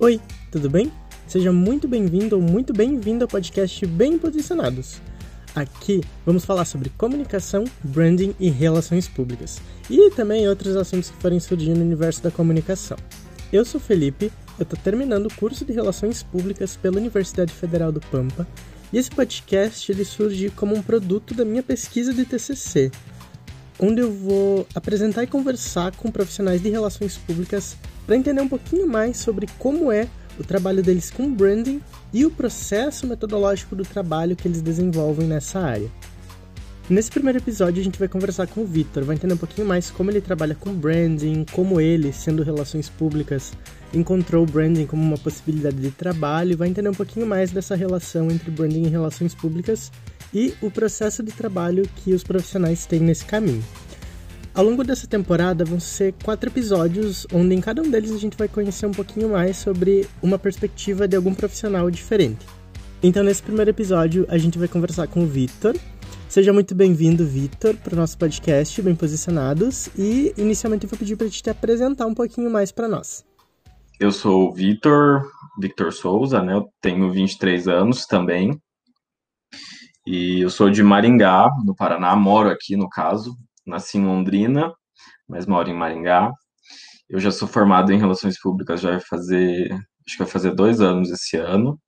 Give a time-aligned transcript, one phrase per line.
[0.00, 0.20] Oi,
[0.52, 0.92] tudo bem?
[1.26, 5.02] Seja muito bem-vindo ou muito bem-vindo ao podcast Bem Posicionados.
[5.56, 11.40] Aqui vamos falar sobre comunicação, branding e relações públicas, e também outros assuntos que forem
[11.40, 12.96] surgir no universo da comunicação.
[13.52, 18.00] Eu sou Felipe, eu estou terminando o curso de Relações Públicas pela Universidade Federal do
[18.00, 18.46] Pampa,
[18.92, 22.92] e esse podcast ele surge como um produto da minha pesquisa de TCC,
[23.80, 27.76] onde eu vou apresentar e conversar com profissionais de relações públicas
[28.08, 30.08] para entender um pouquinho mais sobre como é
[30.40, 31.78] o trabalho deles com branding
[32.10, 35.90] e o processo metodológico do trabalho que eles desenvolvem nessa área.
[36.88, 39.90] Nesse primeiro episódio, a gente vai conversar com o Victor, vai entender um pouquinho mais
[39.90, 43.52] como ele trabalha com branding, como ele, sendo relações públicas,
[43.92, 48.30] encontrou o branding como uma possibilidade de trabalho, vai entender um pouquinho mais dessa relação
[48.30, 49.92] entre branding e relações públicas
[50.32, 53.62] e o processo de trabalho que os profissionais têm nesse caminho.
[54.58, 58.36] Ao longo dessa temporada vão ser quatro episódios, onde em cada um deles a gente
[58.36, 62.44] vai conhecer um pouquinho mais sobre uma perspectiva de algum profissional diferente.
[63.00, 65.76] Então, nesse primeiro episódio, a gente vai conversar com o Vitor.
[66.28, 69.90] Seja muito bem-vindo, Vitor, para o nosso podcast Bem Posicionados.
[69.96, 73.24] E, inicialmente, eu vou pedir para te te apresentar um pouquinho mais para nós.
[74.00, 75.22] Eu sou o Vitor,
[75.60, 76.54] Victor Souza, né?
[76.54, 78.60] Eu tenho 23 anos também.
[80.04, 83.36] E eu sou de Maringá, no Paraná, moro aqui no caso,
[83.68, 84.72] nasci em Londrina,
[85.28, 86.32] mas moro em Maringá.
[87.08, 90.80] Eu já sou formado em Relações Públicas, já vai fazer, acho que vai fazer dois
[90.80, 91.78] anos esse ano.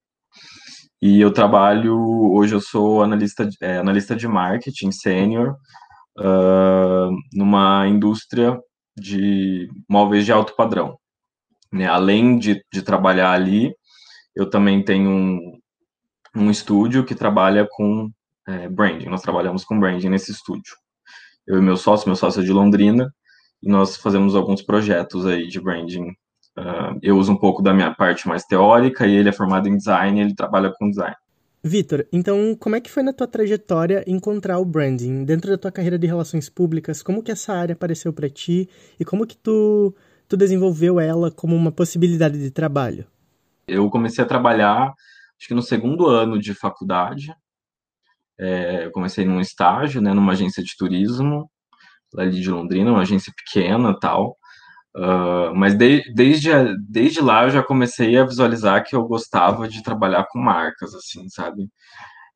[1.02, 1.96] E eu trabalho,
[2.32, 5.56] hoje eu sou analista, é, analista de marketing sênior
[6.18, 8.58] uh, numa indústria
[8.96, 10.98] de móveis de alto padrão.
[11.72, 11.86] Né?
[11.86, 13.74] Além de, de trabalhar ali,
[14.34, 15.58] eu também tenho um,
[16.36, 18.10] um estúdio que trabalha com
[18.46, 19.08] é, branding.
[19.08, 20.74] Nós trabalhamos com branding nesse estúdio.
[21.50, 23.12] Eu e meu sócio, meu sócio é de Londrina,
[23.60, 26.10] e nós fazemos alguns projetos aí de branding.
[26.56, 29.76] Uh, eu uso um pouco da minha parte mais teórica e ele é formado em
[29.76, 31.16] design, ele trabalha com design.
[31.60, 35.72] Vitor, então como é que foi na tua trajetória encontrar o branding dentro da tua
[35.72, 37.02] carreira de relações públicas?
[37.02, 38.68] Como que essa área apareceu para ti
[38.98, 39.92] e como que tu
[40.28, 43.06] tu desenvolveu ela como uma possibilidade de trabalho?
[43.66, 44.94] Eu comecei a trabalhar
[45.36, 47.34] acho que no segundo ano de faculdade.
[48.40, 51.50] É, eu comecei num estágio, né, numa agência de turismo,
[52.16, 54.36] ali de Londrina, uma agência pequena tal.
[54.96, 56.50] Uh, mas de, desde,
[56.88, 61.28] desde lá eu já comecei a visualizar que eu gostava de trabalhar com marcas, assim,
[61.28, 61.68] sabe?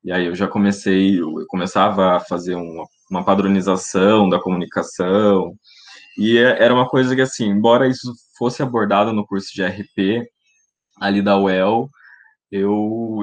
[0.03, 5.55] E aí eu já comecei, eu começava a fazer uma, uma padronização da comunicação,
[6.17, 10.25] e é, era uma coisa que, assim, embora isso fosse abordado no curso de RP
[11.01, 11.89] ali da UEL,
[12.51, 13.19] eu,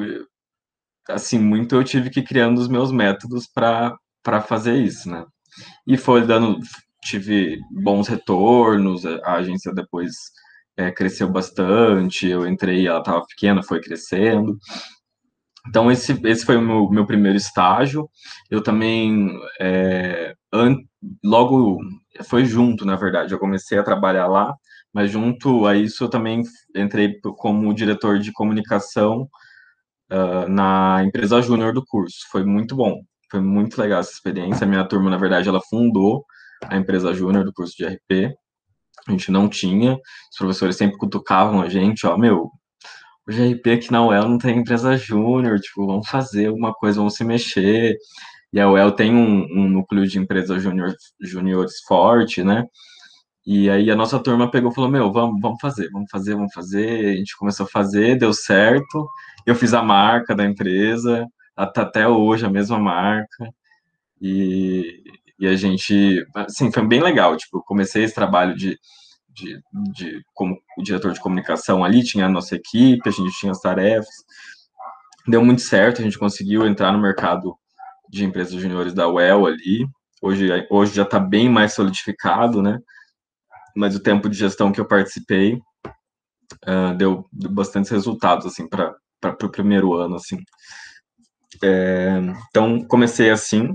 [1.08, 5.24] assim, muito eu tive que ir criando os meus métodos para fazer isso, né?
[5.86, 6.58] E foi dando,
[7.02, 10.12] tive bons retornos, a agência depois
[10.76, 14.56] é, cresceu bastante, eu entrei, ela estava pequena, foi crescendo.
[15.68, 18.08] Então, esse, esse foi o meu, meu primeiro estágio.
[18.50, 19.30] Eu também,
[19.60, 20.76] é, an,
[21.24, 21.78] logo,
[22.24, 24.54] foi junto, na verdade, eu comecei a trabalhar lá,
[24.92, 26.42] mas junto a isso eu também
[26.74, 29.28] entrei como diretor de comunicação
[30.12, 32.18] uh, na empresa júnior do curso.
[32.30, 33.00] Foi muito bom,
[33.30, 34.64] foi muito legal essa experiência.
[34.64, 36.24] A minha turma, na verdade, ela fundou
[36.64, 38.34] a empresa júnior do curso de RP.
[39.08, 42.50] A gente não tinha, os professores sempre cutucavam a gente, ó, meu,
[43.26, 47.14] o GRP aqui na UEL não tem empresa júnior, tipo, vamos fazer alguma coisa, vamos
[47.14, 47.96] se mexer.
[48.52, 52.64] E a UEL tem um, um núcleo de empresas júnior, júniores forte, né?
[53.44, 56.52] E aí a nossa turma pegou e falou, meu, vamos, vamos fazer, vamos fazer, vamos
[56.54, 57.14] fazer.
[57.14, 59.08] A gente começou a fazer, deu certo.
[59.44, 61.26] Eu fiz a marca da empresa,
[61.56, 63.52] até hoje a mesma marca.
[64.20, 65.02] E,
[65.38, 67.36] e a gente, assim, foi bem legal.
[67.36, 68.78] Tipo, eu comecei esse trabalho de,
[69.28, 69.60] de,
[69.92, 73.60] de como o diretor de comunicação ali, tinha a nossa equipe, a gente tinha as
[73.60, 74.14] tarefas.
[75.26, 77.56] Deu muito certo, a gente conseguiu entrar no mercado
[78.08, 79.84] de empresas juniores da UEL ali.
[80.20, 82.78] Hoje, hoje já está bem mais solidificado, né?
[83.76, 85.60] Mas o tempo de gestão que eu participei
[86.66, 88.94] uh, deu, bastantes resultados, assim, para
[89.42, 90.38] o primeiro ano, assim.
[91.62, 93.74] É, então, comecei assim,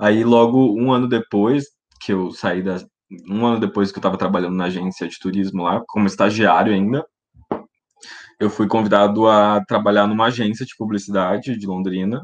[0.00, 1.64] aí logo um ano depois
[2.00, 2.78] que eu saí da...
[3.28, 7.04] Um ano depois que eu estava trabalhando na agência de turismo lá, como estagiário ainda,
[8.38, 12.22] eu fui convidado a trabalhar numa agência de publicidade de Londrina,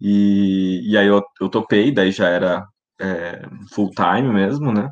[0.00, 2.64] e, e aí eu, eu topei, daí já era
[3.00, 3.42] é,
[3.72, 4.90] full time mesmo, né?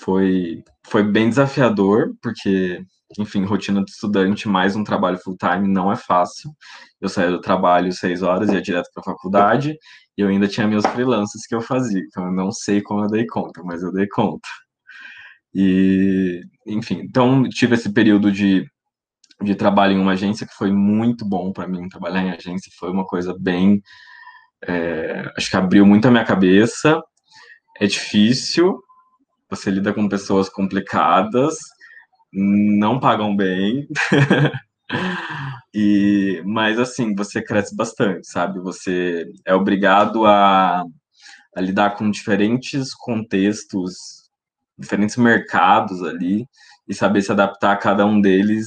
[0.00, 2.82] Foi, foi bem desafiador, porque,
[3.18, 6.50] enfim, rotina de estudante mais um trabalho full-time não é fácil.
[7.00, 9.76] Eu saía do trabalho seis horas, ia direto para a faculdade,
[10.16, 12.00] e eu ainda tinha meus freelances que eu fazia.
[12.00, 14.48] Então, eu não sei como eu dei conta, mas eu dei conta.
[15.54, 18.66] E, enfim, então tive esse período de,
[19.42, 21.88] de trabalho em uma agência que foi muito bom para mim.
[21.88, 23.82] Trabalhar em agência foi uma coisa bem.
[24.66, 27.02] É, acho que abriu muito a minha cabeça.
[27.80, 28.78] É difícil,
[29.48, 31.56] você lida com pessoas complicadas,
[32.32, 33.86] não pagam bem.
[35.74, 38.60] e, mas assim, você cresce bastante, sabe?
[38.60, 40.82] Você é obrigado a,
[41.54, 43.94] a lidar com diferentes contextos,
[44.78, 46.46] diferentes mercados ali
[46.88, 48.66] e saber se adaptar a cada um deles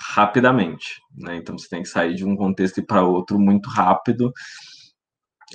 [0.00, 1.36] rapidamente, né?
[1.36, 4.32] Então você tem que sair de um contexto e para outro muito rápido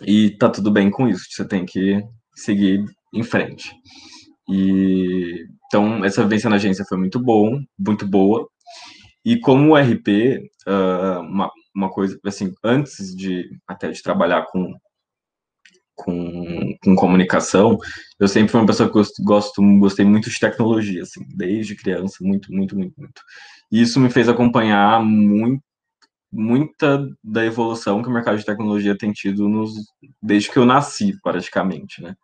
[0.02, 1.26] e tá tudo bem com isso.
[1.30, 2.02] Você tem que
[2.36, 2.84] seguir
[3.14, 3.72] em frente.
[4.50, 8.48] E então essa vivência na agência foi muito bom, muito boa.
[9.26, 14.74] E como RP, uh, uma, uma coisa assim, antes de até de trabalhar com
[15.96, 17.78] com, com comunicação,
[18.20, 22.18] eu sempre fui uma pessoa que gosto, gosto, gostei muito de tecnologia, assim, desde criança,
[22.22, 23.22] muito, muito, muito, muito.
[23.72, 25.64] E isso me fez acompanhar muito,
[26.32, 29.72] muita da evolução que o mercado de tecnologia tem tido nos,
[30.22, 32.16] desde que eu nasci, praticamente, né?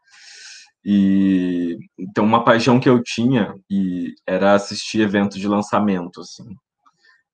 [0.85, 6.45] E então uma paixão que eu tinha e era assistir eventos de lançamento, assim.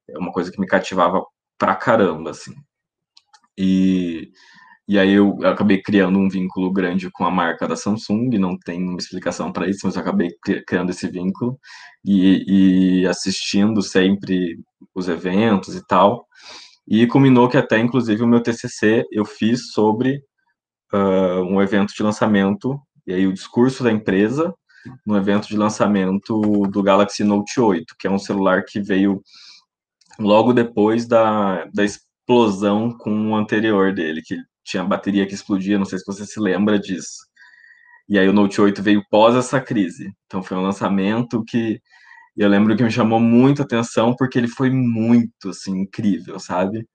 [0.09, 1.23] É uma coisa que me cativava
[1.57, 2.53] pra caramba, assim.
[3.57, 4.31] E
[4.87, 8.83] e aí eu, acabei criando um vínculo grande com a marca da Samsung, não tem
[8.83, 10.29] uma explicação para isso, mas eu acabei
[10.67, 11.59] criando esse vínculo
[12.05, 14.59] e, e, assistindo sempre
[14.93, 16.27] os eventos e tal.
[16.87, 20.21] E culminou que até, inclusive, o meu TCC eu fiz sobre
[20.93, 24.53] uh, um evento de lançamento, e aí o discurso da empresa
[25.05, 29.21] no evento de lançamento do Galaxy Note 8, que é um celular que veio
[30.19, 35.85] logo depois da, da explosão com o anterior dele, que tinha bateria que explodia, não
[35.85, 37.25] sei se você se lembra disso.
[38.07, 40.11] E aí o Note 8 veio pós essa crise.
[40.25, 41.79] Então foi um lançamento que
[42.37, 46.87] eu lembro que me chamou muito atenção porque ele foi muito assim incrível, sabe?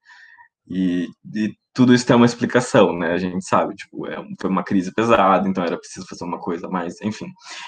[0.71, 3.13] E, e tudo isso tem uma explicação, né?
[3.13, 6.69] A gente sabe, tipo, é, foi uma crise pesada, então era preciso fazer uma coisa
[6.69, 7.27] mais, enfim.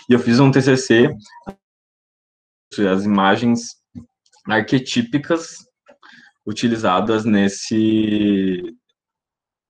[0.08, 1.14] E eu fiz um TCC,
[2.90, 3.76] as imagens
[4.48, 5.58] arquetípicas
[6.46, 8.62] utilizadas nesse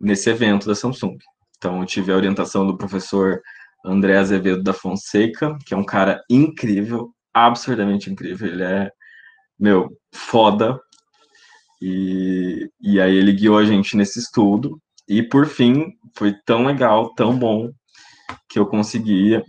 [0.01, 1.17] nesse evento da Samsung.
[1.57, 3.41] Então, eu tive a orientação do professor
[3.85, 8.49] André Azevedo da Fonseca, que é um cara incrível, absurdamente incrível.
[8.49, 8.91] Ele é,
[9.59, 10.77] meu, foda.
[11.83, 14.81] E, e aí ele guiou a gente nesse estudo.
[15.09, 17.71] E por fim, foi tão legal, tão bom,
[18.49, 19.43] que eu conseguia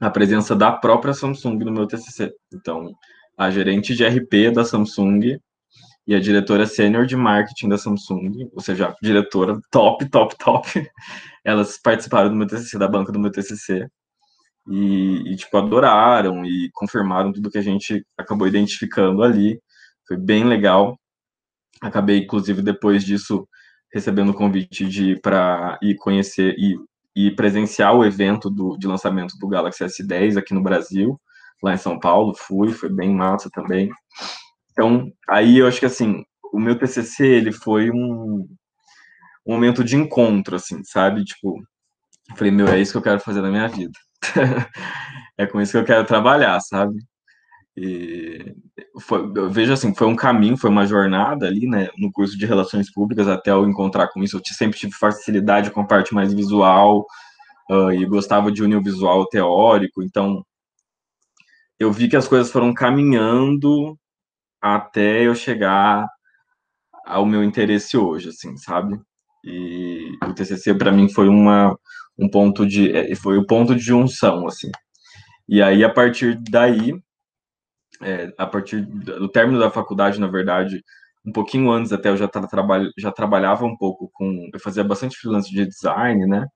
[0.00, 2.32] a presença da própria Samsung no meu TCC.
[2.54, 2.90] Então,
[3.36, 5.38] a gerente de RP da Samsung
[6.06, 10.68] e a diretora sênior de marketing da Samsung, ou seja, a diretora top, top, top,
[11.44, 13.86] elas participaram do meu TCC, da banca do meu TCC,
[14.70, 19.60] e, e, tipo, adoraram e confirmaram tudo que a gente acabou identificando ali,
[20.06, 20.98] foi bem legal,
[21.80, 23.48] acabei, inclusive, depois disso,
[23.92, 26.76] recebendo o convite de para ir conhecer e,
[27.14, 31.20] e presenciar o evento do, de lançamento do Galaxy S10 aqui no Brasil,
[31.62, 33.90] lá em São Paulo, fui, foi bem massa também,
[34.78, 38.46] então, aí eu acho que assim, o meu TCC, ele foi um,
[39.44, 41.24] um momento de encontro, assim, sabe?
[41.24, 41.60] Tipo,
[42.36, 43.98] falei, meu, é isso que eu quero fazer na minha vida.
[45.36, 46.96] é com isso que eu quero trabalhar, sabe?
[47.80, 48.56] E
[49.00, 52.44] foi, eu vejo assim, foi um caminho, foi uma jornada ali, né, no curso de
[52.44, 54.36] Relações Públicas, até eu encontrar com isso.
[54.36, 57.06] Eu sempre tive facilidade com a parte mais visual
[57.70, 60.44] uh, e gostava de unir o visual teórico, então
[61.78, 63.96] eu vi que as coisas foram caminhando
[64.60, 66.04] até eu chegar
[67.06, 68.98] ao meu interesse hoje, assim, sabe?
[69.44, 71.78] E o TCC para mim foi uma
[72.18, 74.70] um ponto de é, foi o ponto de junção, assim.
[75.48, 76.92] E aí a partir daí,
[78.02, 80.82] é, a partir do término da faculdade, na verdade,
[81.26, 85.16] um pouquinho antes até eu já trabalho já trabalhava um pouco com eu fazia bastante
[85.16, 86.46] freelance de design, né?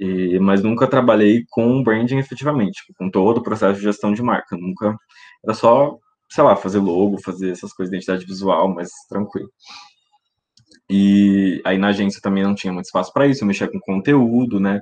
[0.00, 4.56] E, mas nunca trabalhei com branding efetivamente, com todo o processo de gestão de marca.
[4.56, 4.96] Nunca
[5.44, 5.98] era só
[6.30, 9.50] sei lá, fazer logo, fazer essas coisas de identidade visual, mas tranquilo.
[10.88, 14.60] E aí na agência também não tinha muito espaço para isso, eu mexia com conteúdo,
[14.60, 14.80] né?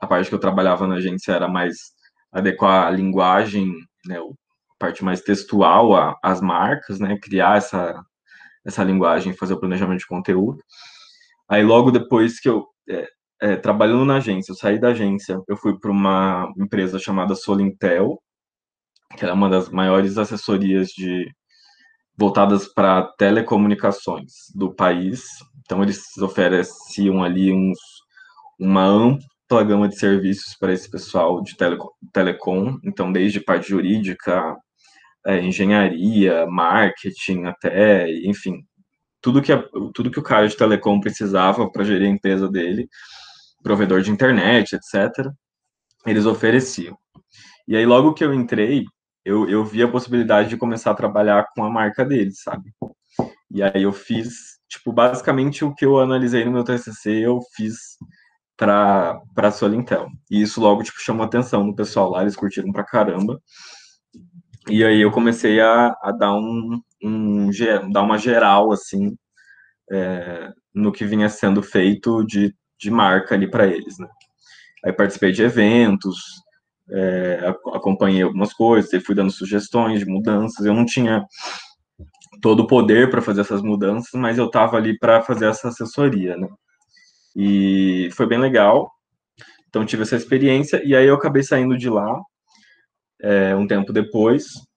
[0.00, 1.76] A parte que eu trabalhava na agência era mais
[2.32, 3.72] adequar a linguagem,
[4.06, 4.18] né?
[4.18, 4.22] A
[4.78, 7.18] parte mais textual às marcas, né?
[7.20, 8.02] Criar essa,
[8.64, 10.62] essa linguagem, fazer o planejamento de conteúdo.
[11.48, 13.08] Aí logo depois que eu é,
[13.40, 18.20] é, trabalhando na agência, eu saí da agência, eu fui para uma empresa chamada Solintel,
[19.16, 21.30] que era uma das maiores assessorias de
[22.16, 25.24] voltadas para telecomunicações do país.
[25.60, 27.78] Então eles ofereciam ali uns,
[28.58, 31.78] uma ampla gama de serviços para esse pessoal de tele,
[32.12, 32.76] telecom.
[32.84, 34.56] Então desde parte jurídica
[35.28, 38.64] é, engenharia, marketing, até, enfim,
[39.20, 42.88] tudo que, a, tudo que o cara de telecom precisava para gerir a empresa dele,
[43.62, 45.30] provedor de internet, etc.,
[46.06, 46.96] eles ofereciam.
[47.66, 48.86] E aí, logo que eu entrei,
[49.22, 52.72] eu, eu vi a possibilidade de começar a trabalhar com a marca deles, sabe?
[53.50, 57.98] E aí eu fiz, tipo, basicamente o que eu analisei no meu TCC, eu fiz
[58.56, 60.08] para a Solintel.
[60.30, 63.38] E isso logo, tipo, chamou atenção do pessoal lá, eles curtiram pra caramba.
[64.70, 67.50] E aí eu comecei a, a dar um, um
[67.90, 69.16] dar uma geral assim
[69.90, 74.08] é, no que vinha sendo feito de, de marca ali para eles, né?
[74.84, 76.18] Aí participei de eventos,
[76.90, 80.64] é, acompanhei algumas coisas, fui dando sugestões de mudanças.
[80.64, 81.24] Eu não tinha
[82.40, 86.36] todo o poder para fazer essas mudanças, mas eu estava ali para fazer essa assessoria,
[86.36, 86.48] né?
[87.34, 88.90] E foi bem legal.
[89.68, 92.20] Então tive essa experiência e aí eu acabei saindo de lá
[93.20, 94.68] é, um tempo depois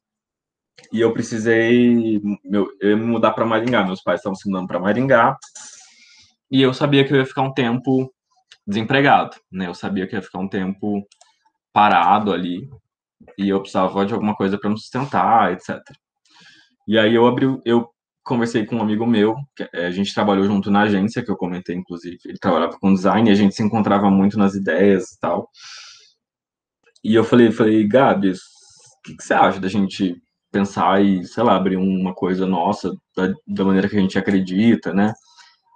[0.92, 3.84] e eu precisei meu, eu me mudar para Maringá.
[3.84, 5.38] Meus pais estavam se mudando para Maringá
[6.50, 8.14] e eu sabia que eu ia ficar um tempo
[8.68, 9.68] desempregado, né?
[9.68, 11.06] Eu sabia que ia ficar um tempo
[11.74, 12.70] parado ali
[13.38, 15.80] e eu precisava de alguma coisa para me sustentar, etc.
[16.88, 17.90] E aí eu abri, eu
[18.24, 19.36] conversei com um amigo meu,
[19.74, 22.20] é, a gente trabalhou junto na agência que eu comentei, inclusive.
[22.26, 25.50] Ele trabalhava com design e a gente se encontrava muito nas ideias e tal.
[27.04, 28.36] E eu falei, falei, Gabi, o
[29.04, 30.16] que, que você acha da gente
[30.52, 34.94] pensar e, sei lá, abrir uma coisa nossa da, da maneira que a gente acredita,
[34.94, 35.14] né?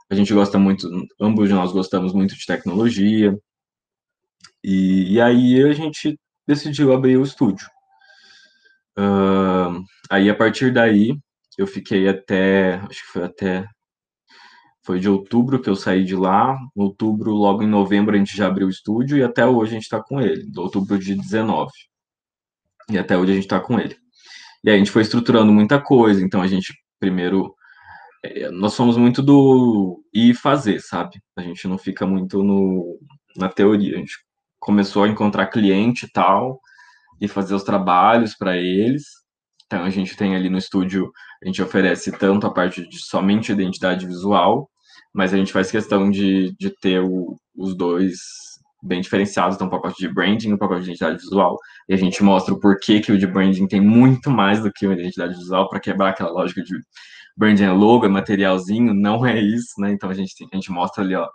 [0.10, 0.88] A gente gosta muito,
[1.20, 3.36] ambos nós gostamos muito de tecnologia.
[4.64, 7.68] E, e aí a gente decidiu abrir o estúdio.
[8.98, 11.18] Uh, aí a partir daí
[11.58, 13.66] eu fiquei até, acho que foi até
[14.86, 16.58] foi de outubro que eu saí de lá.
[16.76, 19.84] Outubro, logo em novembro, a gente já abriu o estúdio e até hoje a gente
[19.84, 21.72] está com ele, de outubro de 19.
[22.90, 23.98] E até hoje a gente está com ele.
[24.64, 27.54] E aí a gente foi estruturando muita coisa, então a gente primeiro.
[28.24, 31.20] É, nós somos muito do ir fazer, sabe?
[31.36, 33.00] A gente não fica muito no,
[33.36, 33.96] na teoria.
[33.96, 34.14] A gente
[34.60, 36.60] começou a encontrar cliente e tal,
[37.20, 39.04] e fazer os trabalhos para eles.
[39.66, 41.12] Então a gente tem ali no estúdio,
[41.44, 44.70] a gente oferece tanto a parte de somente identidade visual,
[45.16, 48.18] mas a gente faz questão de, de ter o, os dois
[48.84, 51.58] bem diferenciados, então um pacote de branding e um pacote de identidade visual,
[51.88, 54.86] e a gente mostra o porquê que o de branding tem muito mais do que
[54.86, 56.76] uma identidade visual para quebrar aquela lógica de
[57.38, 59.92] branding é logo, é materialzinho, não é isso, né?
[59.92, 61.28] Então a gente tem, a gente mostra ali, ó,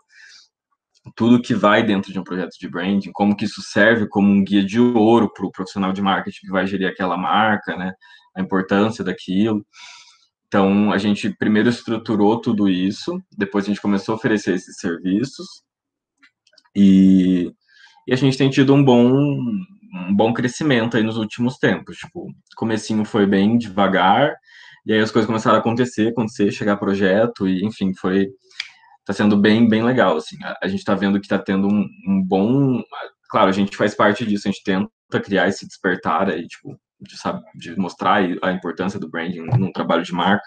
[1.17, 4.45] tudo que vai dentro de um projeto de branding, como que isso serve como um
[4.45, 7.93] guia de ouro para o profissional de marketing que vai gerir aquela marca, né?
[8.37, 9.65] A importância daquilo.
[10.51, 15.47] Então, a gente primeiro estruturou tudo isso, depois a gente começou a oferecer esses serviços,
[16.75, 17.53] e,
[18.05, 21.99] e a gente tem tido um bom, um bom crescimento aí nos últimos tempos.
[21.99, 22.27] Tipo,
[22.57, 24.35] comecinho foi bem devagar,
[24.85, 28.27] e aí as coisas começaram a acontecer, acontecer, chegar projeto, e enfim, foi
[29.05, 30.37] tá sendo bem, bem legal, assim.
[30.43, 32.83] A, a gente tá vendo que tá tendo um, um, bom...
[33.31, 37.17] Claro, a gente faz parte disso, a gente tenta criar esse despertar aí, tipo, de,
[37.17, 40.45] sabe, de mostrar a importância do branding num trabalho de marca,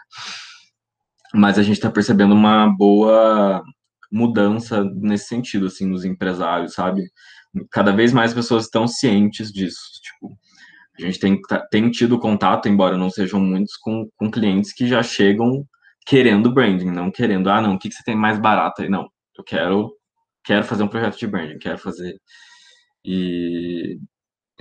[1.33, 3.63] mas a gente tá percebendo uma boa
[4.11, 7.01] mudança nesse sentido, assim, nos empresários, sabe?
[7.71, 10.37] Cada vez mais pessoas estão cientes disso, tipo,
[10.97, 14.85] a gente tem, tá, tem tido contato, embora não sejam muitos, com, com clientes que
[14.87, 15.65] já chegam
[16.05, 18.89] querendo branding, não querendo, ah, não, o que, que você tem mais barato aí?
[18.89, 19.07] Não,
[19.37, 19.91] eu quero,
[20.43, 22.15] quero fazer um projeto de branding, quero fazer.
[23.05, 23.97] E,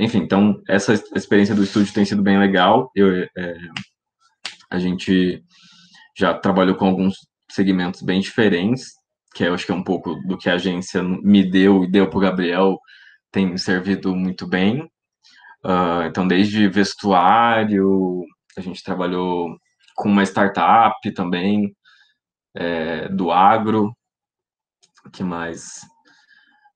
[0.03, 2.91] enfim, então, essa experiência do estúdio tem sido bem legal.
[2.93, 3.57] Eu, é,
[4.69, 5.45] a gente
[6.19, 7.15] já trabalhou com alguns
[7.49, 8.87] segmentos bem diferentes,
[9.33, 12.11] que eu acho que é um pouco do que a agência me deu e deu
[12.11, 12.81] para o Gabriel,
[13.31, 14.83] tem servido muito bem.
[15.65, 18.25] Uh, então, desde vestuário,
[18.57, 19.57] a gente trabalhou
[19.95, 21.73] com uma startup também
[22.57, 23.97] é, do agro,
[25.13, 25.83] que mais?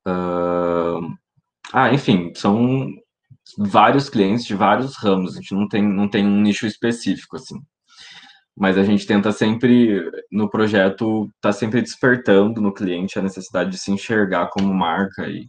[0.06, 1.12] Uh,
[1.72, 2.88] ah, enfim, são
[3.58, 5.34] vários clientes de vários ramos.
[5.34, 7.60] A gente não tem, não tem um nicho específico assim.
[8.56, 13.78] Mas a gente tenta sempre no projeto tá sempre despertando no cliente a necessidade de
[13.78, 15.46] se enxergar como marca e,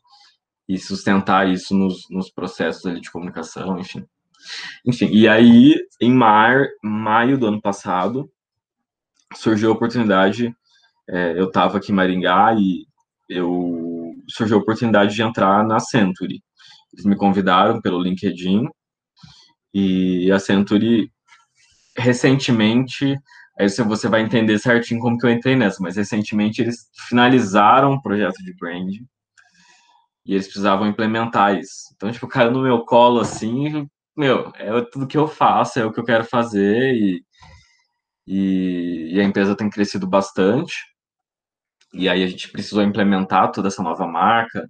[0.67, 4.05] e sustentar isso nos, nos processos ali de comunicação, enfim.
[4.85, 8.29] Enfim, e aí, em mar, maio do ano passado,
[9.35, 10.53] surgiu a oportunidade,
[11.09, 12.85] é, eu estava aqui em Maringá e
[13.29, 16.41] eu surgiu a oportunidade de entrar na Century.
[16.93, 18.67] Eles me convidaram pelo LinkedIn
[19.73, 21.11] e a Century
[21.97, 23.15] recentemente,
[23.59, 28.01] aí você vai entender certinho como que eu entrei nessa, mas recentemente eles finalizaram o
[28.01, 29.05] projeto de branding
[30.25, 31.93] e eles precisavam implementar isso.
[31.95, 35.91] Então, tipo, caiu no meu colo assim, meu, é tudo que eu faço, é o
[35.91, 37.23] que eu quero fazer e,
[38.27, 40.75] e, e a empresa tem crescido bastante.
[41.93, 44.67] E aí a gente precisou implementar toda essa nova marca.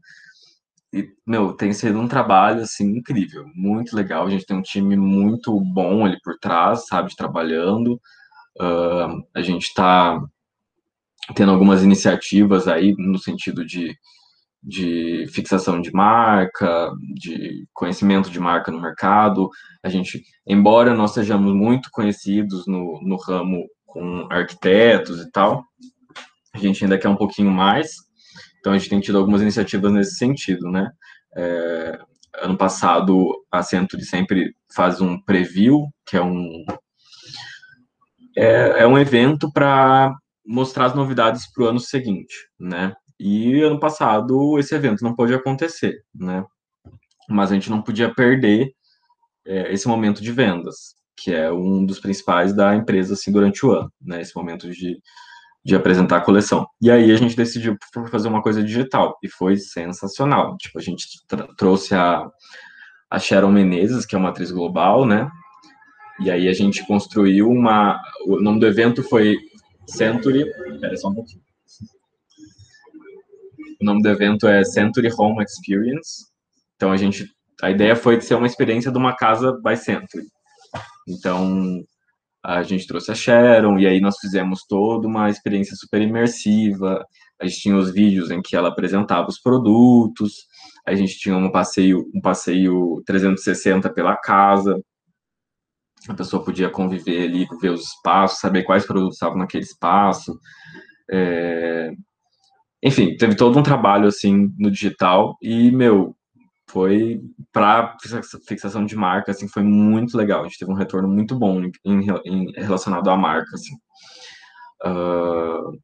[0.97, 4.25] E, meu, tem sido um trabalho, assim, incrível, muito legal.
[4.25, 8.01] A gente tem um time muito bom ali por trás, sabe, trabalhando.
[8.59, 10.19] Uh, a gente está
[11.35, 13.95] tendo algumas iniciativas aí no sentido de,
[14.63, 19.49] de fixação de marca, de conhecimento de marca no mercado.
[19.83, 25.63] A gente, embora nós sejamos muito conhecidos no, no ramo com arquitetos e tal,
[26.55, 28.06] a gente ainda quer um pouquinho mais.
[28.67, 30.91] Então a gente tem tido algumas iniciativas nesse sentido, né?
[31.37, 31.97] É,
[32.41, 36.65] ano passado a Century sempre faz um preview, que é um
[38.35, 40.13] é, é um evento para
[40.45, 42.93] mostrar as novidades para o ano seguinte, né?
[43.17, 46.43] E ano passado esse evento não pôde acontecer, né?
[47.29, 48.73] Mas a gente não podia perder
[49.45, 53.71] é, esse momento de vendas, que é um dos principais da empresa assim durante o
[53.71, 54.19] ano, né?
[54.19, 54.99] Esse momento de,
[55.67, 56.65] de apresentar a coleção.
[56.81, 57.75] E aí a gente decidiu
[58.09, 60.55] fazer uma coisa digital e foi sensacional.
[60.55, 61.05] Tipo, a gente
[61.57, 62.25] trouxe a,
[63.11, 65.29] a Sharon Menezes, que é uma atriz global, né?
[66.21, 68.01] E aí a gente construiu uma.
[68.25, 69.37] O nome do evento foi
[69.85, 70.45] Century.
[70.79, 71.41] Pera só um pouquinho.
[73.81, 76.27] O nome do evento é Century Home Experience.
[76.77, 77.29] Então a gente.
[77.61, 80.23] A ideia foi de ser uma experiência de uma casa by Century.
[81.05, 81.83] Então
[82.47, 87.05] a gente trouxe a Sharon e aí nós fizemos toda uma experiência super imersiva.
[87.39, 90.33] A gente tinha os vídeos em que ela apresentava os produtos.
[90.85, 94.79] A gente tinha um passeio, um passeio 360 pela casa
[96.07, 100.39] a pessoa podia conviver ali, ver os espaços, saber quais produtos estavam naquele espaço.
[101.11, 101.91] É...
[102.83, 106.15] Enfim, teve todo um trabalho assim no digital e, meu,
[106.69, 107.95] foi para
[108.47, 110.41] fixação de marca, assim, foi muito legal.
[110.41, 111.71] A gente teve um retorno muito bom em,
[112.25, 113.75] em relacionado à marca, assim.
[114.85, 115.79] Uh,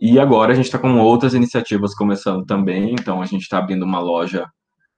[0.00, 2.92] e agora a gente está com outras iniciativas começando também.
[2.92, 4.46] Então a gente está abrindo uma loja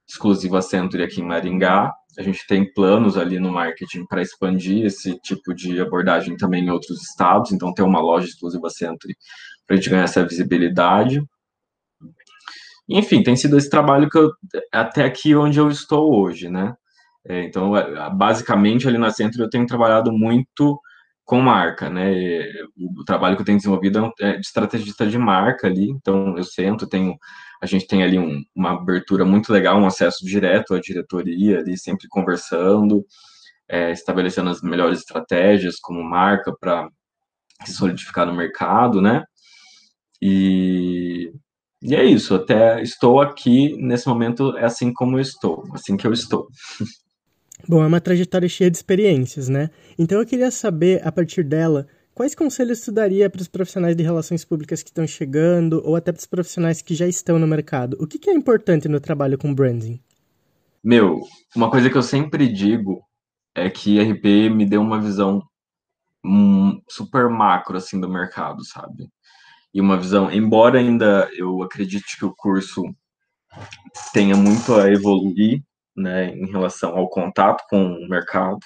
[0.09, 1.93] exclusiva Century aqui em Maringá.
[2.19, 6.71] A gente tem planos ali no marketing para expandir esse tipo de abordagem também em
[6.71, 9.15] outros estados, então ter uma loja exclusiva Century
[9.67, 11.23] para a gente ganhar essa visibilidade.
[12.89, 14.31] Enfim, tem sido esse trabalho que eu
[14.73, 16.75] até aqui onde eu estou hoje, né?
[17.27, 20.81] É, então, é, basicamente ali na Century eu tenho trabalhado muito
[21.25, 22.13] com marca, né?
[22.99, 26.45] O trabalho que eu tenho desenvolvido é, é de estrategista de marca ali, então eu
[26.45, 27.17] sento, tenho
[27.61, 31.77] a gente tem ali um, uma abertura muito legal, um acesso direto à diretoria, ali
[31.77, 33.05] sempre conversando,
[33.69, 36.89] é, estabelecendo as melhores estratégias como marca para
[37.65, 39.25] se solidificar no mercado, né?
[40.23, 41.33] E,
[41.83, 46.07] e é isso, até estou aqui nesse momento, é assim como eu estou, assim que
[46.07, 46.49] eu estou.
[47.69, 49.71] Bom, é uma trajetória cheia de experiências, né?
[49.99, 51.87] Então eu queria saber, a partir dela,
[52.19, 56.11] Quais conselhos você daria para os profissionais de relações públicas que estão chegando ou até
[56.11, 57.97] para os profissionais que já estão no mercado?
[58.01, 60.01] O que, que é importante no trabalho com branding?
[60.83, 61.21] Meu,
[61.55, 63.05] uma coisa que eu sempre digo
[63.55, 65.41] é que RP me deu uma visão
[66.25, 69.09] um, super macro assim do mercado, sabe?
[69.73, 72.83] E uma visão, embora ainda eu acredite que o curso
[74.13, 75.63] tenha muito a evoluir,
[75.97, 78.61] né, em relação ao contato com o mercado,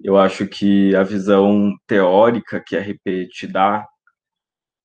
[0.00, 3.86] eu acho que a visão teórica que a RP te dá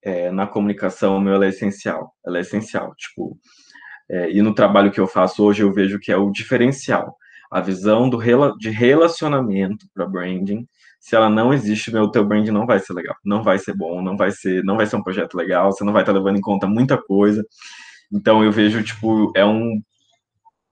[0.02, 2.14] é, na comunicação meu, ela é essencial.
[2.26, 2.94] Ela é essencial.
[2.96, 3.38] Tipo,
[4.10, 7.16] é, e no trabalho que eu faço hoje, eu vejo que é o diferencial.
[7.52, 8.20] A visão do,
[8.58, 10.68] de relacionamento para branding.
[11.00, 14.02] Se ela não existe, meu teu branding não vai ser legal, não vai ser bom,
[14.02, 15.72] não vai ser, não vai ser um projeto legal.
[15.72, 17.44] Você não vai estar levando em conta muita coisa.
[18.12, 19.82] Então eu vejo tipo é um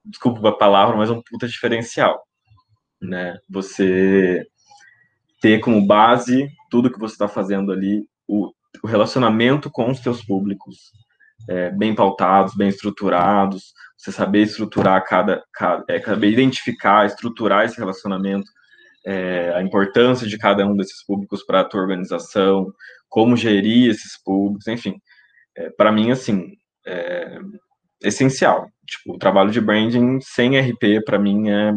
[0.05, 2.27] desculpa a palavra, mas um puta diferencial
[3.01, 3.37] né?
[3.49, 4.45] Você
[5.41, 8.51] ter como base tudo que você está fazendo ali, o,
[8.83, 10.91] o, relacionamento com os seus públicos,
[11.47, 17.77] é, bem pautados, bem estruturados, você saber estruturar cada, cada é, saber identificar, estruturar esse
[17.77, 18.49] relacionamento,
[19.07, 22.73] é, a importância de cada um desses públicos para a tua organização,
[23.07, 24.95] como gerir esses públicos, enfim,
[25.55, 26.51] é, para mim, assim,
[26.85, 27.37] é
[28.03, 28.67] essencial.
[28.85, 31.73] Tipo, o trabalho de branding sem RP, para mim, é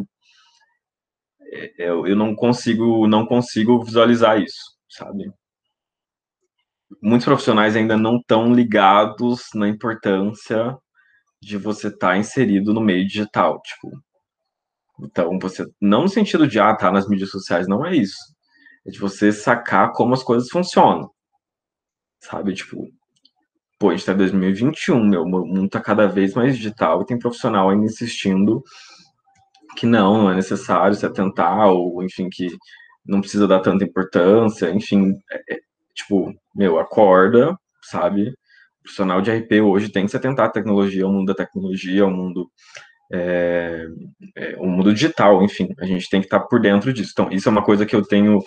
[1.52, 5.32] é, eu, eu não consigo não consigo visualizar isso, sabe?
[7.02, 10.76] Muitos profissionais ainda não estão ligados na importância
[11.42, 13.90] de você estar tá inserido no meio digital, tipo.
[15.04, 18.18] Então, você não no sentido de ah, tá nas mídias sociais, não é isso.
[18.86, 21.10] É de você sacar como as coisas funcionam.
[22.20, 22.86] Sabe, tipo,
[23.78, 27.06] pô, a gente tá em 2021, meu, o mundo tá cada vez mais digital e
[27.06, 28.62] tem profissional ainda insistindo
[29.76, 32.48] que não, não é necessário se atentar, ou enfim, que
[33.04, 35.60] não precisa dar tanta importância, enfim, é, é,
[35.94, 38.28] tipo, meu, acorda, sabe?
[38.28, 42.02] O profissional de RP hoje tem que se atentar à tecnologia, ao mundo da tecnologia,
[42.02, 42.50] ao mundo
[43.12, 43.86] é,
[44.36, 47.10] é, o mundo digital, enfim, a gente tem que estar por dentro disso.
[47.12, 48.40] Então, isso é uma coisa que eu tenho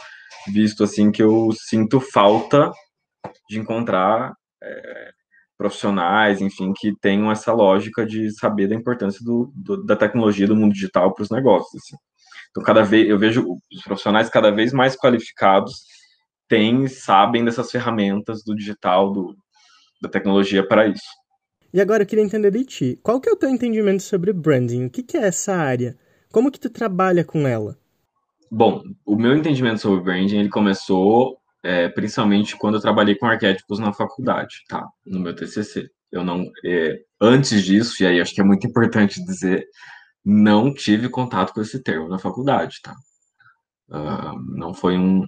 [0.48, 2.72] visto assim que eu sinto falta
[3.50, 5.12] de encontrar é,
[5.58, 10.56] profissionais, enfim, que tenham essa lógica de saber da importância do, do, da tecnologia do
[10.56, 11.82] mundo digital para os negócios.
[11.84, 11.96] Assim.
[12.50, 15.84] Então, cada vez eu vejo os profissionais cada vez mais qualificados
[16.48, 19.36] têm sabem dessas ferramentas do digital, do,
[20.02, 21.23] da tecnologia para isso.
[21.74, 24.86] E agora eu queria entender de ti, qual que é o teu entendimento sobre branding?
[24.86, 25.98] O que, que é essa área?
[26.32, 27.76] Como que tu trabalha com ela?
[28.52, 33.80] Bom, o meu entendimento sobre branding, ele começou é, principalmente quando eu trabalhei com arquétipos
[33.80, 34.86] na faculdade, tá?
[35.06, 35.90] No meu TCC.
[36.12, 39.66] Eu não, é, antes disso, e aí acho que é muito importante dizer,
[40.24, 42.94] não tive contato com esse termo na faculdade, tá?
[43.90, 45.24] Uh, não foi um,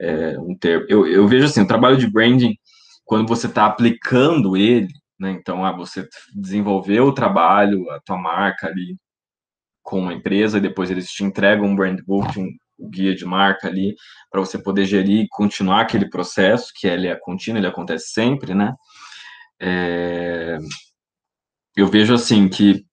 [0.00, 0.86] é, um termo.
[0.88, 2.56] Eu, eu vejo assim, o trabalho de branding,
[3.04, 4.88] quando você está aplicando ele,
[5.20, 5.30] né?
[5.32, 8.96] Então, ah, você desenvolveu o trabalho, a tua marca ali
[9.82, 12.48] com uma empresa, e depois eles te entregam um brand book, um,
[12.88, 13.94] guia de marca ali,
[14.30, 18.54] para você poder gerir e continuar aquele processo, que ele é contínuo, ele acontece sempre,
[18.54, 18.74] né?
[19.60, 20.56] É...
[21.76, 22.84] Eu vejo assim que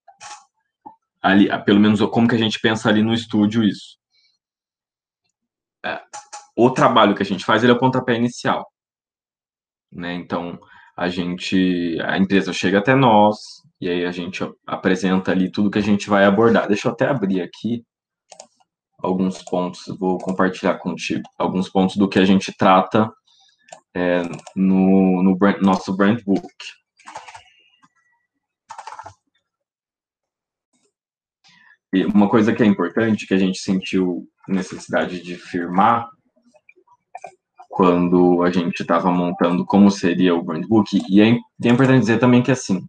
[1.21, 3.97] ali, pelo menos como que a gente pensa ali no estúdio isso.
[5.85, 6.01] É,
[6.55, 8.65] o trabalho que a gente faz, ele é o pontapé inicial,
[9.91, 10.13] né?
[10.13, 10.59] Então,
[10.97, 13.37] a gente, a empresa chega até nós,
[13.79, 16.67] e aí a gente apresenta ali tudo que a gente vai abordar.
[16.67, 17.83] Deixa eu até abrir aqui
[18.97, 23.07] alguns pontos, vou compartilhar contigo alguns pontos do que a gente trata
[23.95, 24.23] é,
[24.55, 26.47] no, no brand, nosso brand book.
[31.93, 36.09] E uma coisa que é importante, que a gente sentiu necessidade de firmar,
[37.77, 40.99] quando a gente estava montando como seria o brand book.
[41.07, 42.81] E é, é importante dizer também que, assim,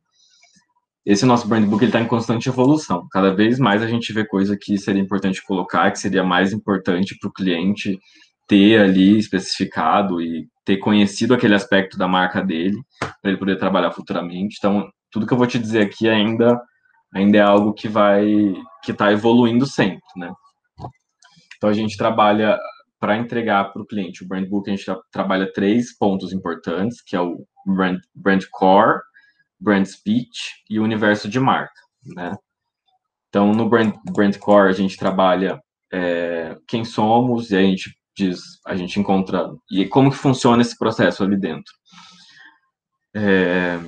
[1.05, 3.07] esse nosso brand book está em constante evolução.
[3.13, 7.19] Cada vez mais a gente vê coisa que seria importante colocar, que seria mais importante
[7.21, 7.99] para o cliente
[8.47, 12.79] ter ali especificado e ter conhecido aquele aspecto da marca dele,
[13.21, 14.57] para ele poder trabalhar futuramente.
[14.57, 16.59] Então, tudo que eu vou te dizer aqui ainda,
[17.15, 18.25] ainda é algo que vai,
[18.83, 20.33] que está evoluindo sempre, né?
[21.59, 22.59] Então, a gente trabalha
[22.99, 27.15] para entregar para o cliente o brand book, a gente trabalha três pontos importantes, que
[27.15, 29.01] é o brand, brand core,
[29.61, 32.37] brand speech e o universo de marca, né?
[33.29, 35.61] Então, no brand, brand core, a gente trabalha
[35.93, 40.77] é, quem somos e a gente diz, a gente encontra e como que funciona esse
[40.77, 41.73] processo ali dentro.
[43.15, 43.79] É,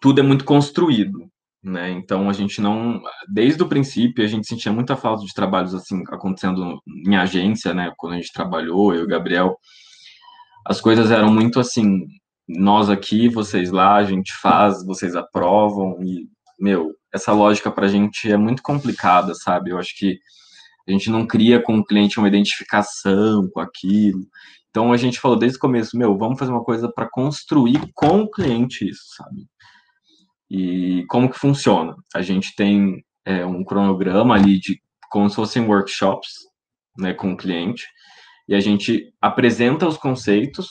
[0.00, 1.30] tudo é muito construído,
[1.62, 1.90] né?
[1.90, 6.02] Então a gente não, desde o princípio a gente sentia muita falta de trabalhos assim
[6.08, 7.92] acontecendo em agência, né?
[7.96, 9.56] Quando a gente trabalhou, eu e o Gabriel,
[10.66, 12.06] as coisas eram muito assim,
[12.48, 17.88] nós aqui, vocês lá, a gente faz, vocês aprovam e meu, essa lógica para a
[17.88, 19.70] gente é muito complicada, sabe?
[19.70, 20.18] Eu acho que
[20.88, 24.26] a gente não cria com o cliente uma identificação com aquilo.
[24.70, 28.22] Então a gente falou desde o começo, meu, vamos fazer uma coisa para construir com
[28.22, 29.46] o cliente isso, sabe?
[30.50, 31.94] E como que funciona?
[32.14, 36.30] A gente tem é, um cronograma ali de como se fossem workshops
[36.98, 37.86] né, com o cliente,
[38.48, 40.68] e a gente apresenta os conceitos.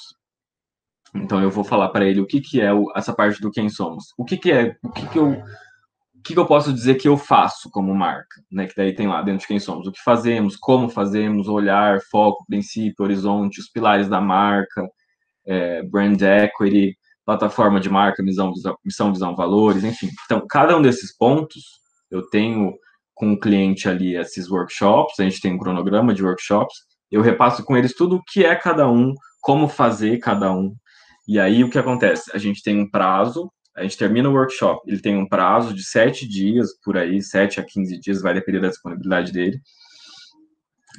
[1.15, 3.69] Então eu vou falar para ele o que, que é o, essa parte do quem
[3.69, 4.05] somos.
[4.17, 5.41] O que, que é, o que, que eu
[6.19, 8.67] o que, eu posso dizer que eu faço como marca, né?
[8.67, 12.45] Que daí tem lá dentro de quem somos, o que fazemos, como fazemos, olhar, foco,
[12.45, 14.85] princípio, horizonte, os pilares da marca,
[15.47, 16.97] é, brand equity,
[17.29, 18.51] plataforma de marca, missão,
[18.83, 20.09] missão, visão, valores, enfim.
[20.25, 22.73] Então, cada um desses pontos, eu tenho
[23.13, 26.73] com o cliente ali esses workshops, a gente tem um cronograma de workshops,
[27.11, 30.73] eu repasso com eles tudo o que é cada um, como fazer cada um.
[31.27, 32.31] E aí, o que acontece?
[32.33, 35.83] A gente tem um prazo, a gente termina o workshop, ele tem um prazo de
[35.83, 39.59] sete dias, por aí, sete a quinze dias, vai depender da disponibilidade dele,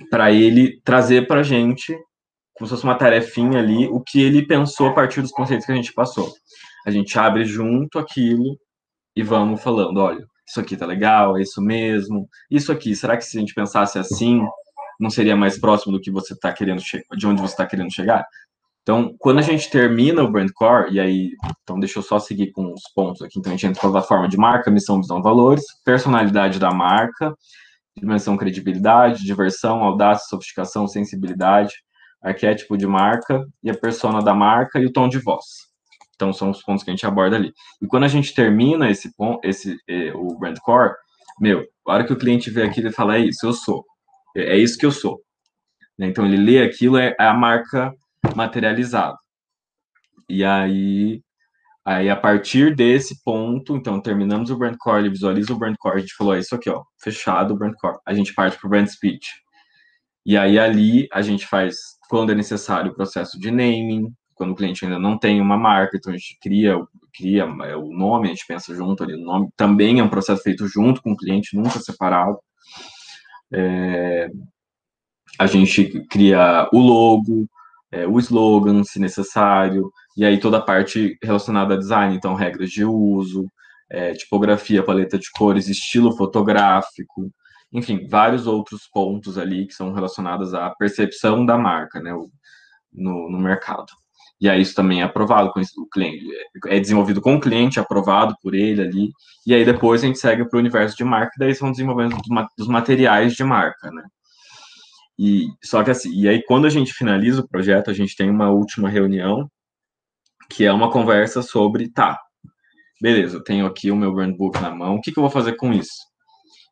[0.08, 1.92] para ele trazer para a gente
[2.60, 5.72] como se fosse uma tarefinha ali, o que ele pensou a partir dos conceitos que
[5.72, 6.30] a gente passou.
[6.86, 8.54] A gente abre junto aquilo
[9.16, 12.28] e vamos falando, olha, isso aqui tá legal, é isso mesmo.
[12.50, 14.42] Isso aqui, será que se a gente pensasse assim,
[15.00, 16.82] não seria mais próximo do que você está querendo
[17.16, 18.26] de onde você está querendo chegar?
[18.82, 21.30] Então, quando a gente termina o brand core, e aí,
[21.62, 23.38] então deixa eu só seguir com os pontos aqui.
[23.38, 27.34] Então, a gente entra com a forma de marca, missão, visão, valores, personalidade da marca,
[27.96, 31.72] dimensão, credibilidade, diversão, audácia, sofisticação, sensibilidade,
[32.22, 35.44] arquétipo de marca e a persona da marca e o tom de voz.
[36.14, 37.52] Então são os pontos que a gente aborda ali.
[37.80, 40.94] E quando a gente termina esse ponto, esse eh, o brand core,
[41.40, 43.84] meu, a hora que o cliente vê aquilo e fala, é isso, eu sou.
[44.36, 45.20] É, é isso que eu sou.
[45.98, 46.06] Né?
[46.06, 47.94] Então, ele lê aquilo, é, é a marca
[48.36, 49.16] materializada.
[50.28, 51.22] E aí,
[51.84, 55.96] aí, a partir desse ponto, então, terminamos o brand core, ele visualiza o brand core,
[55.96, 57.98] a gente falou, é isso aqui, ó, fechado o brand core.
[58.06, 59.26] A gente parte para o brand speech.
[60.24, 61.76] E aí, ali, a gente faz,
[62.10, 65.96] quando é necessário, o processo de naming, quando o cliente ainda não tem uma marca,
[65.96, 66.76] então a gente cria,
[67.14, 70.42] cria é, o nome, a gente pensa junto ali no nome, também é um processo
[70.42, 72.36] feito junto com o cliente, nunca separado.
[73.52, 74.28] É,
[75.38, 77.48] a gente cria o logo,
[77.92, 82.70] é, o slogan, se necessário, e aí toda a parte relacionada a design, então regras
[82.70, 83.46] de uso,
[83.88, 87.30] é, tipografia, paleta de cores, estilo fotográfico,
[87.72, 92.12] enfim, vários outros pontos ali que são relacionados à percepção da marca, né,
[92.92, 93.92] no, no mercado.
[94.40, 96.24] E aí isso também é aprovado com o cliente,
[96.66, 99.10] é desenvolvido com o cliente, aprovado por ele ali,
[99.46, 102.16] e aí depois a gente segue para o universo de marca, e daí são desenvolvendo
[102.56, 104.02] dos materiais de marca, né.
[105.18, 108.30] E só que assim, e aí quando a gente finaliza o projeto, a gente tem
[108.30, 109.46] uma última reunião,
[110.48, 112.18] que é uma conversa sobre, tá,
[113.00, 115.30] beleza, eu tenho aqui o meu brand book na mão, o que, que eu vou
[115.30, 116.09] fazer com isso?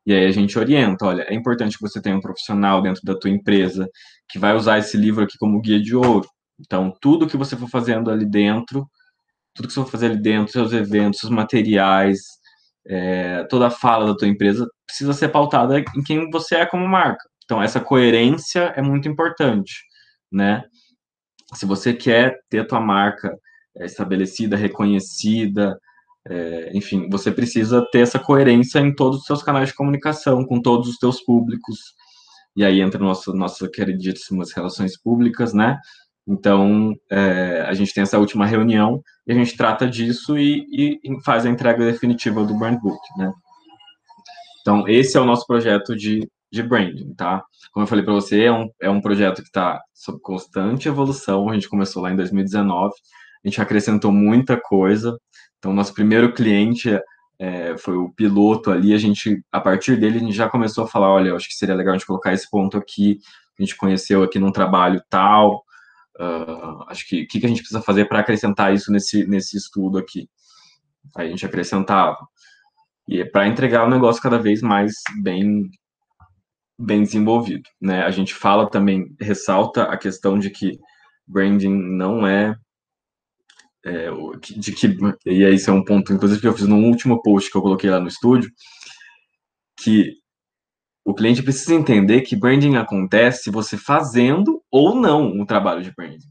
[0.06, 3.14] E aí a gente orienta, olha, é importante que você tenha um profissional dentro da
[3.18, 3.88] tua empresa
[4.28, 6.28] que vai usar esse livro aqui como guia de ouro.
[6.60, 8.88] Então, tudo que você for fazendo ali dentro,
[9.54, 12.18] tudo que você for fazer ali dentro, seus eventos, seus materiais,
[12.86, 16.86] é, toda a fala da tua empresa precisa ser pautada em quem você é como
[16.88, 17.22] marca.
[17.44, 19.82] Então, essa coerência é muito importante,
[20.30, 20.64] né?
[21.54, 23.34] Se você quer ter a tua marca
[23.76, 25.78] é, estabelecida, reconhecida,
[26.28, 30.60] é, enfim, você precisa ter essa coerência em todos os seus canais de comunicação, com
[30.60, 31.94] todos os teus públicos,
[32.56, 35.78] e aí entra nossa, nossa queridíssimas relações públicas, né?
[36.26, 41.00] Então, é, a gente tem essa última reunião e a gente trata disso e, e,
[41.02, 43.32] e, faz a entrega definitiva do brand book, né?
[44.60, 47.42] Então, esse é o nosso projeto de de branding, tá?
[47.72, 51.50] Como eu falei para você, é um, é um projeto que está sob constante evolução.
[51.50, 52.92] A gente começou lá em 2019,
[53.44, 55.16] a gente acrescentou muita coisa.
[55.58, 56.98] Então, nosso primeiro cliente
[57.38, 58.94] é, foi o piloto ali.
[58.94, 61.74] A gente, a partir dele, a gente já começou a falar: olha, acho que seria
[61.74, 63.18] legal a gente colocar esse ponto aqui.
[63.58, 65.64] A gente conheceu aqui num trabalho tal.
[66.18, 69.56] Uh, acho que o que, que a gente precisa fazer para acrescentar isso nesse, nesse
[69.56, 70.28] estudo aqui?
[71.16, 72.16] Aí a gente acrescentava.
[73.08, 74.92] E é para entregar o negócio cada vez mais
[75.22, 75.68] bem
[76.80, 78.04] bem desenvolvido, né?
[78.04, 80.78] A gente fala também, ressalta a questão de que
[81.26, 82.54] branding não é,
[83.88, 84.96] é de que
[85.26, 87.90] e esse é um ponto, inclusive que eu fiz no último post que eu coloquei
[87.90, 88.50] lá no estúdio,
[89.80, 90.14] que
[91.04, 96.28] o cliente precisa entender que branding acontece você fazendo ou não um trabalho de branding.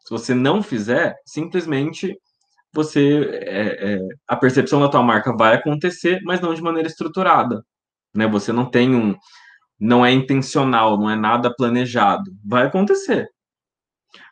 [0.00, 2.16] Se você não fizer, simplesmente
[2.72, 7.64] você é, é, a percepção da tua marca vai acontecer, mas não de maneira estruturada,
[8.14, 8.28] né?
[8.28, 9.16] Você não tem um
[9.80, 12.30] não é intencional, não é nada planejado.
[12.44, 13.28] Vai acontecer.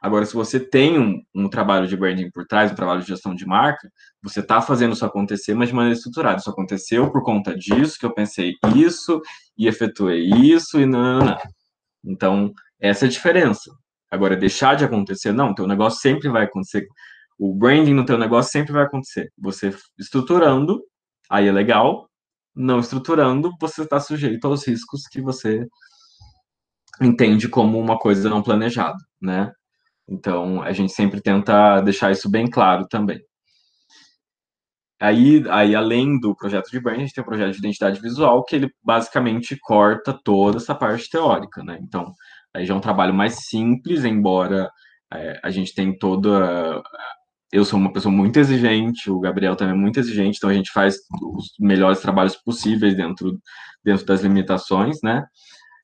[0.00, 3.34] Agora, se você tem um, um, trabalho de branding por trás, um trabalho de gestão
[3.34, 3.88] de marca,
[4.22, 6.38] você está fazendo isso acontecer, mas de maneira estruturada.
[6.38, 9.20] Isso aconteceu por conta disso, que eu pensei isso,
[9.56, 11.38] e efetuei isso, e não, não, não.
[12.04, 13.70] Então, essa é a diferença.
[14.10, 16.86] Agora, deixar de acontecer, não, teu negócio sempre vai acontecer.
[17.38, 19.30] O branding no teu negócio sempre vai acontecer.
[19.38, 20.82] Você estruturando,
[21.30, 22.08] aí é legal,
[22.54, 25.66] não estruturando, você está sujeito aos riscos que você
[27.00, 29.52] entende como uma coisa não planejada, né?
[30.08, 33.20] Então, a gente sempre tenta deixar isso bem claro também.
[35.00, 38.44] Aí, aí, além do projeto de brand, a gente tem o projeto de identidade visual,
[38.44, 41.78] que ele basicamente corta toda essa parte teórica, né?
[41.82, 42.12] Então,
[42.52, 44.68] aí já é um trabalho mais simples, embora
[45.12, 46.82] é, a gente tem toda
[47.52, 50.70] eu sou uma pessoa muito exigente, o Gabriel também é muito exigente, então a gente
[50.70, 53.38] faz os melhores trabalhos possíveis dentro,
[53.82, 55.24] dentro das limitações, né?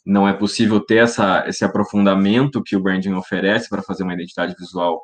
[0.04, 4.54] Não é possível ter essa, esse aprofundamento que o branding oferece para fazer uma identidade
[4.58, 5.00] visual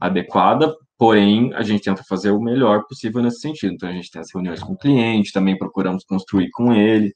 [0.00, 3.74] adequada, porém a gente tenta fazer o melhor possível nesse sentido.
[3.74, 7.12] Então a gente tem as reuniões com o cliente, também procuramos construir com ele,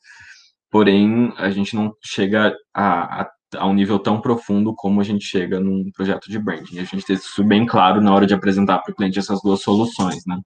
[0.70, 5.24] porém a gente não chega a, a a um nível tão profundo como a gente
[5.24, 6.78] chega num projeto de branding.
[6.78, 9.60] A gente tem isso bem claro na hora de apresentar para o cliente essas duas
[9.60, 10.38] soluções, né?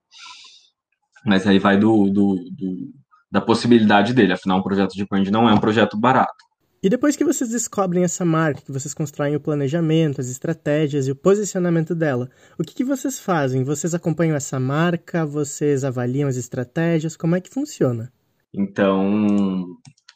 [1.24, 2.92] Mas aí vai do, do, do,
[3.30, 6.45] da possibilidade dele, afinal, um projeto de branding não é um projeto barato.
[6.86, 11.10] E depois que vocês descobrem essa marca, que vocês constroem o planejamento, as estratégias e
[11.10, 13.64] o posicionamento dela, o que, que vocês fazem?
[13.64, 15.26] Vocês acompanham essa marca?
[15.26, 17.16] Vocês avaliam as estratégias?
[17.16, 18.12] Como é que funciona?
[18.54, 19.66] Então,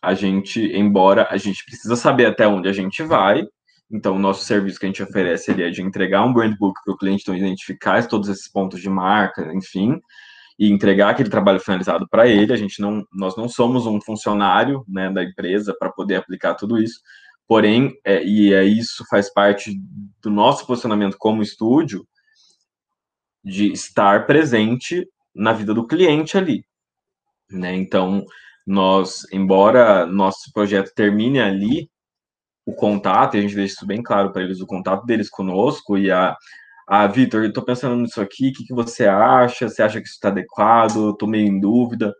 [0.00, 3.42] a gente, embora a gente precisa saber até onde a gente vai,
[3.90, 6.80] então o nosso serviço que a gente oferece ele é de entregar um brand book
[6.84, 10.00] para o cliente, então identificar todos esses pontos de marca, enfim,
[10.60, 12.52] e entregar aquele trabalho finalizado para ele.
[12.52, 16.76] A gente não, nós não somos um funcionário né, da empresa para poder aplicar tudo
[16.76, 17.00] isso.
[17.48, 19.80] Porém, é, e é isso faz parte
[20.20, 22.06] do nosso posicionamento como estúdio,
[23.42, 26.62] de estar presente na vida do cliente ali,
[27.50, 27.74] né?
[27.74, 28.22] Então,
[28.66, 31.90] nós, embora nosso projeto termine ali,
[32.66, 35.96] o contato, e a gente deixa isso bem claro para eles, o contato deles conosco
[35.96, 36.36] e a,
[36.92, 39.68] ah, Vitor, eu estou pensando nisso aqui, o que, que você acha?
[39.68, 41.10] Você acha que isso está adequado?
[41.10, 42.12] Estou meio em dúvida.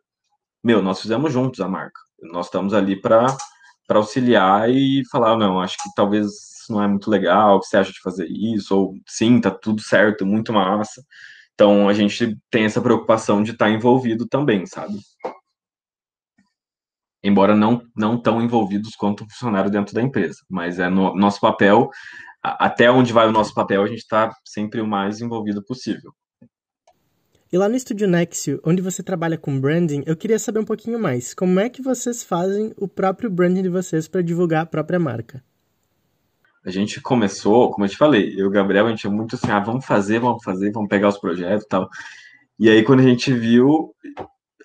[0.63, 2.01] Meu, nós fizemos juntos a marca.
[2.23, 3.37] Nós estamos ali para
[3.89, 6.31] auxiliar e falar, não, acho que talvez
[6.69, 8.77] não é muito legal, o que você acha de fazer isso?
[8.77, 11.03] Ou sim, tá tudo certo, muito massa.
[11.53, 14.95] Então a gente tem essa preocupação de estar tá envolvido também, sabe?
[17.25, 21.41] Embora não, não tão envolvidos quanto o funcionário dentro da empresa, mas é no nosso
[21.41, 21.91] papel
[22.43, 26.13] até onde vai o nosso papel, a gente está sempre o mais envolvido possível.
[27.53, 31.01] E lá no estúdio Nexio, onde você trabalha com branding, eu queria saber um pouquinho
[31.01, 31.35] mais.
[31.35, 35.43] Como é que vocês fazem o próprio branding de vocês para divulgar a própria marca?
[36.65, 39.35] A gente começou, como eu te falei, eu e o Gabriel, a gente é muito
[39.35, 41.89] assim, ah, vamos fazer, vamos fazer, vamos pegar os projetos e tal.
[42.59, 43.95] E aí, quando a gente viu,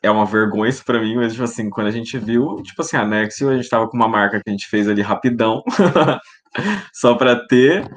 [0.04, 2.98] é uma vergonha isso pra mim, mas, tipo assim, quando a gente viu, tipo assim,
[2.98, 5.64] a Nexio, a gente tava com uma marca que a gente fez ali rapidão,
[6.94, 7.88] só para ter.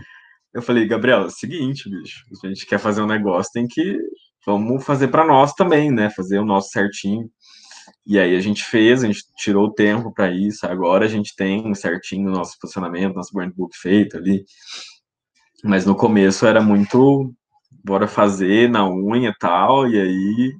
[0.52, 3.98] Eu falei, Gabriel, é o seguinte, bicho, a gente quer fazer um negócio, tem que
[4.46, 6.10] vamos fazer para nós também, né?
[6.10, 7.30] Fazer o nosso certinho.
[8.06, 10.66] E aí a gente fez, a gente tirou o tempo para isso.
[10.66, 14.44] Agora a gente tem certinho o nosso posicionamento, nosso brand book feito ali.
[15.62, 17.34] Mas no começo era muito
[17.84, 20.52] bora fazer na unha e tal, e aí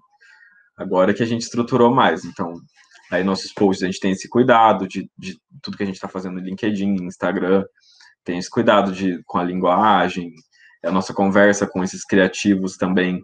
[0.76, 2.24] agora que a gente estruturou mais.
[2.24, 2.54] Então,
[3.10, 6.08] aí nossos posts a gente tem esse cuidado de, de tudo que a gente está
[6.08, 7.64] fazendo no LinkedIn, Instagram,
[8.24, 10.32] tem esse cuidado de, com a linguagem,
[10.84, 13.22] a nossa conversa com esses criativos também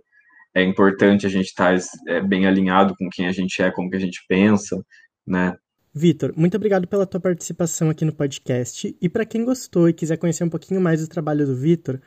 [0.54, 3.86] é importante a gente estar tá, é, bem alinhado com quem a gente é, com
[3.86, 4.80] o que a gente pensa,
[5.26, 5.56] né?
[5.92, 8.96] Vitor, muito obrigado pela tua participação aqui no podcast.
[9.00, 12.00] E para quem gostou e quiser conhecer um pouquinho mais do trabalho do Vitor,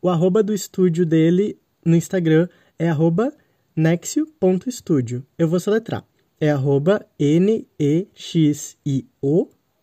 [0.00, 3.32] o arroba do estúdio dele no Instagram é arroba
[3.76, 5.26] nexio.studio.
[5.38, 6.04] Eu vou soletrar.
[6.44, 7.70] É arroba N-E-X-I-O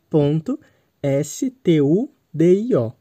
[0.07, 0.59] ponto
[1.01, 2.93] S-T-U D-I-O.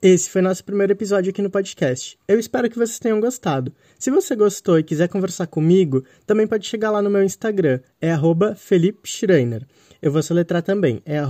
[0.00, 2.18] Esse foi nosso primeiro episódio aqui no podcast.
[2.26, 3.70] Eu espero que vocês tenham gostado.
[3.98, 8.14] Se você gostou e quiser conversar comigo, também pode chegar lá no meu Instagram, é
[8.56, 9.66] Felipe Schreiner.
[10.00, 11.20] Eu vou soletrar também, é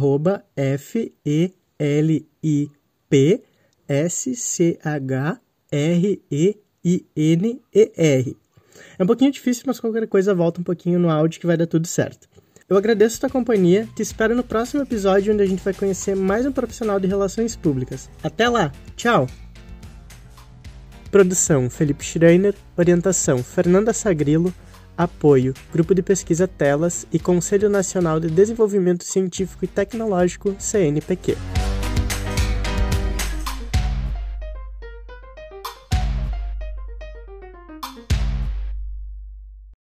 [0.55, 1.53] F-E-L-I-P
[3.89, 4.87] S-C-H-R-E-I-N-E-R.
[8.99, 11.67] É um pouquinho difícil, mas qualquer coisa volta um pouquinho no áudio que vai dar
[11.67, 12.29] tudo certo.
[12.69, 16.17] Eu agradeço a tua companhia, te espero no próximo episódio onde a gente vai conhecer
[16.17, 18.11] mais um profissional de relações públicas.
[18.23, 19.29] Até lá, tchau!
[21.11, 24.53] Produção Felipe Schreiner, orientação Fernanda Sagrilo,
[24.99, 31.37] apoio Grupo de Pesquisa Telas e Conselho Nacional de Desenvolvimento Científico e Tecnológico CNPq.